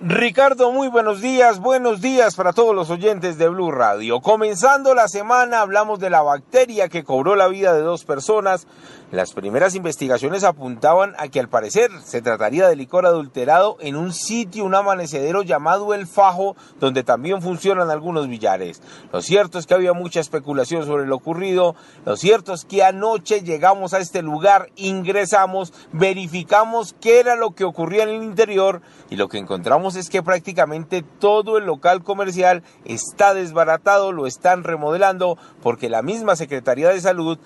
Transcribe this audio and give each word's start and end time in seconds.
Ricardo, 0.00 0.70
muy 0.70 0.86
buenos 0.86 1.20
días, 1.20 1.58
buenos 1.58 2.00
días 2.00 2.36
para 2.36 2.52
todos 2.52 2.72
los 2.72 2.88
oyentes 2.88 3.36
de 3.36 3.48
Blue 3.48 3.72
Radio. 3.72 4.20
Comenzando 4.20 4.94
la 4.94 5.08
semana 5.08 5.60
hablamos 5.60 5.98
de 5.98 6.08
la 6.08 6.22
bacteria 6.22 6.88
que 6.88 7.02
cobró 7.02 7.34
la 7.34 7.48
vida 7.48 7.74
de 7.74 7.80
dos 7.80 8.04
personas. 8.04 8.68
Las 9.10 9.32
primeras 9.32 9.74
investigaciones 9.74 10.44
apuntaban 10.44 11.14
a 11.18 11.26
que 11.26 11.40
al 11.40 11.48
parecer 11.48 11.90
se 12.04 12.22
trataría 12.22 12.68
de 12.68 12.76
licor 12.76 13.06
adulterado 13.06 13.76
en 13.80 13.96
un 13.96 14.12
sitio, 14.12 14.64
un 14.64 14.76
amanecedero 14.76 15.42
llamado 15.42 15.92
El 15.92 16.06
Fajo, 16.06 16.54
donde 16.78 17.02
también 17.02 17.42
funcionan 17.42 17.90
algunos 17.90 18.28
billares. 18.28 18.80
Lo 19.12 19.20
cierto 19.20 19.58
es 19.58 19.66
que 19.66 19.74
había 19.74 19.94
mucha 19.94 20.20
especulación 20.20 20.86
sobre 20.86 21.06
lo 21.06 21.16
ocurrido. 21.16 21.74
Lo 22.04 22.16
cierto 22.16 22.52
es 22.52 22.64
que 22.64 22.84
anoche 22.84 23.40
llegamos 23.40 23.94
a 23.94 23.98
este 23.98 24.22
lugar, 24.22 24.70
ingresamos, 24.76 25.72
verificamos 25.90 26.94
qué 27.00 27.18
era 27.18 27.34
lo 27.34 27.56
que 27.56 27.64
ocurría 27.64 28.04
en 28.04 28.10
el 28.10 28.22
interior 28.22 28.80
y 29.10 29.16
lo 29.16 29.28
que 29.28 29.38
encontramos 29.38 29.87
es 29.96 30.10
que 30.10 30.22
prácticamente 30.22 31.02
todo 31.02 31.58
el 31.58 31.64
local 31.64 32.02
comercial 32.02 32.62
está 32.84 33.34
desbaratado, 33.34 34.12
lo 34.12 34.26
están 34.26 34.64
remodelando 34.64 35.38
porque 35.62 35.88
la 35.88 36.02
misma 36.02 36.36
Secretaría 36.36 36.88
de 36.88 37.00
Salud 37.00 37.38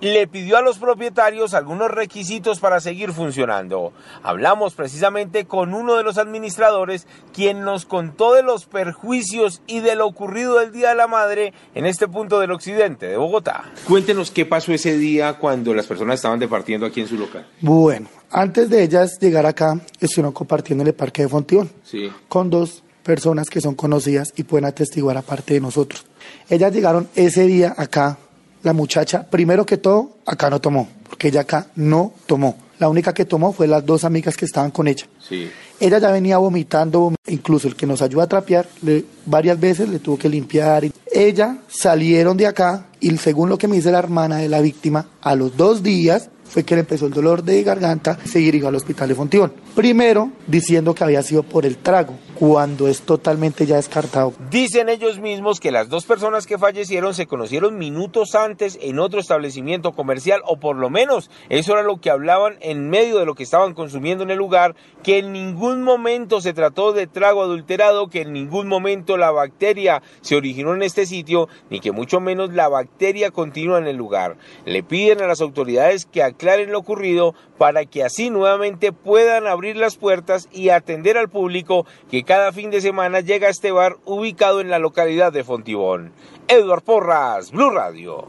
le 0.00 0.26
pidió 0.26 0.56
a 0.56 0.62
los 0.62 0.78
propietarios 0.78 1.52
algunos 1.54 1.90
requisitos 1.90 2.58
para 2.60 2.80
seguir 2.80 3.12
funcionando. 3.12 3.92
Hablamos 4.22 4.74
precisamente 4.74 5.44
con 5.46 5.74
uno 5.74 5.96
de 5.96 6.02
los 6.02 6.16
administradores 6.18 7.06
quien 7.34 7.60
nos 7.62 7.84
contó 7.86 8.34
de 8.34 8.42
los 8.42 8.64
perjuicios 8.66 9.62
y 9.66 9.80
de 9.80 9.96
lo 9.96 10.06
ocurrido 10.06 10.60
el 10.60 10.72
Día 10.72 10.90
de 10.90 10.94
la 10.94 11.06
Madre 11.06 11.52
en 11.74 11.86
este 11.86 12.08
punto 12.08 12.40
del 12.40 12.50
occidente 12.52 13.06
de 13.06 13.16
Bogotá. 13.16 13.64
Cuéntenos 13.86 14.30
qué 14.30 14.46
pasó 14.46 14.72
ese 14.72 14.96
día 14.96 15.34
cuando 15.34 15.74
las 15.74 15.86
personas 15.86 16.16
estaban 16.16 16.38
departiendo 16.38 16.86
aquí 16.86 17.00
en 17.00 17.08
su 17.08 17.16
local. 17.16 17.46
Bueno, 17.60 18.08
antes 18.30 18.70
de 18.70 18.82
ellas 18.82 19.18
llegar 19.20 19.46
acá, 19.46 19.78
estuvieron 20.00 20.32
compartiendo 20.32 20.82
en 20.82 20.88
el 20.88 20.94
parque 20.94 21.22
de 21.22 21.28
Fontión 21.28 21.70
Sí. 21.82 22.10
con 22.28 22.48
dos 22.50 22.82
personas 23.02 23.48
que 23.50 23.60
son 23.60 23.74
conocidas 23.74 24.32
y 24.36 24.44
pueden 24.44 24.66
atestiguar 24.66 25.16
aparte 25.16 25.54
de 25.54 25.60
nosotros. 25.60 26.04
Ellas 26.48 26.72
llegaron 26.72 27.08
ese 27.14 27.46
día 27.46 27.74
acá, 27.76 28.18
la 28.62 28.72
muchacha, 28.72 29.26
primero 29.28 29.64
que 29.66 29.76
todo, 29.78 30.18
acá 30.26 30.50
no 30.50 30.60
tomó, 30.60 30.88
porque 31.08 31.28
ella 31.28 31.42
acá 31.42 31.66
no 31.76 32.12
tomó. 32.26 32.56
La 32.78 32.88
única 32.88 33.12
que 33.12 33.24
tomó 33.26 33.52
fue 33.52 33.66
las 33.66 33.84
dos 33.84 34.04
amigas 34.04 34.36
que 34.36 34.46
estaban 34.46 34.70
con 34.70 34.88
ella. 34.88 35.06
Sí. 35.26 35.50
Ella 35.78 35.98
ya 35.98 36.10
venía 36.10 36.38
vomitando, 36.38 37.10
vom- 37.10 37.14
incluso 37.26 37.68
el 37.68 37.76
que 37.76 37.86
nos 37.86 38.00
ayuda 38.02 38.24
a 38.24 38.28
trapear, 38.28 38.66
le- 38.82 39.04
varias 39.26 39.60
veces 39.60 39.88
le 39.88 39.98
tuvo 39.98 40.18
que 40.18 40.28
limpiar. 40.30 40.84
Ella 41.12 41.58
salieron 41.68 42.36
de 42.38 42.46
acá 42.46 42.86
y 43.00 43.14
según 43.18 43.48
lo 43.50 43.58
que 43.58 43.68
me 43.68 43.76
dice 43.76 43.90
la 43.92 43.98
hermana 43.98 44.38
de 44.38 44.48
la 44.48 44.60
víctima, 44.60 45.06
a 45.20 45.34
los 45.34 45.56
dos 45.56 45.82
días 45.82 46.30
fue 46.44 46.64
que 46.64 46.74
le 46.74 46.80
empezó 46.80 47.06
el 47.06 47.12
dolor 47.12 47.44
de 47.44 47.62
garganta, 47.62 48.18
se 48.24 48.40
dirigió 48.40 48.68
al 48.68 48.74
hospital 48.74 49.08
de 49.08 49.14
Fontión. 49.14 49.52
Primero 49.76 50.32
diciendo 50.46 50.94
que 50.94 51.04
había 51.04 51.22
sido 51.22 51.42
por 51.42 51.64
el 51.66 51.76
trago, 51.76 52.14
cuando 52.40 52.88
es 52.88 53.02
totalmente 53.02 53.66
ya 53.66 53.76
descartado. 53.76 54.32
Dicen 54.50 54.88
ellos 54.88 55.20
mismos 55.20 55.60
que 55.60 55.70
las 55.70 55.90
dos 55.90 56.06
personas 56.06 56.46
que 56.46 56.56
fallecieron 56.56 57.12
se 57.12 57.26
conocieron 57.26 57.76
minutos 57.76 58.34
antes 58.34 58.78
en 58.80 58.98
otro 58.98 59.20
establecimiento 59.20 59.92
comercial 59.92 60.40
o 60.46 60.58
por 60.58 60.76
lo 60.76 60.88
menos 60.88 61.30
eso 61.50 61.74
era 61.74 61.82
lo 61.82 62.00
que 62.00 62.08
hablaban 62.08 62.56
en 62.62 62.88
medio 62.88 63.18
de 63.18 63.26
lo 63.26 63.34
que 63.34 63.42
estaban 63.42 63.74
consumiendo 63.74 64.24
en 64.24 64.30
el 64.30 64.38
lugar, 64.38 64.74
que 65.02 65.18
en 65.18 65.34
ningún 65.34 65.82
momento 65.82 66.40
se 66.40 66.54
trató 66.54 66.94
de 66.94 67.06
trago 67.06 67.42
adulterado, 67.42 68.08
que 68.08 68.22
en 68.22 68.32
ningún 68.32 68.68
momento 68.68 69.18
la 69.18 69.30
bacteria 69.30 70.02
se 70.22 70.36
originó 70.36 70.74
en 70.74 70.82
este 70.82 71.04
sitio, 71.04 71.46
ni 71.68 71.80
que 71.80 71.92
mucho 71.92 72.20
menos 72.20 72.54
la 72.54 72.68
bacteria 72.68 73.30
continúa 73.32 73.78
en 73.78 73.86
el 73.86 73.96
lugar. 73.96 74.38
Le 74.64 74.82
piden 74.82 75.20
a 75.20 75.26
las 75.26 75.42
autoridades 75.42 76.06
que 76.06 76.22
aclaren 76.22 76.72
lo 76.72 76.78
ocurrido 76.78 77.34
para 77.58 77.84
que 77.84 78.02
así 78.02 78.30
nuevamente 78.30 78.92
puedan 78.92 79.46
abrir 79.46 79.76
las 79.76 79.96
puertas 79.96 80.48
y 80.50 80.70
atender 80.70 81.18
al 81.18 81.28
público 81.28 81.84
que 82.10 82.24
cada 82.30 82.52
fin 82.52 82.70
de 82.70 82.80
semana 82.80 83.18
llega 83.18 83.48
a 83.48 83.50
este 83.50 83.72
bar 83.72 83.96
ubicado 84.04 84.60
en 84.60 84.70
la 84.70 84.78
localidad 84.78 85.32
de 85.32 85.42
Fontibón. 85.42 86.12
Edward 86.46 86.84
Porras, 86.84 87.50
Blue 87.50 87.70
Radio. 87.70 88.28